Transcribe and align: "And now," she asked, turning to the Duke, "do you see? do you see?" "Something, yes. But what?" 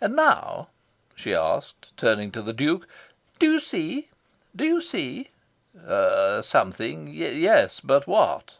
"And 0.00 0.16
now," 0.16 0.68
she 1.14 1.34
asked, 1.34 1.94
turning 1.98 2.30
to 2.32 2.40
the 2.40 2.54
Duke, 2.54 2.88
"do 3.38 3.52
you 3.52 3.60
see? 3.60 4.08
do 4.56 4.64
you 4.64 4.80
see?" 4.80 5.28
"Something, 6.42 7.08
yes. 7.08 7.78
But 7.80 8.06
what?" 8.06 8.56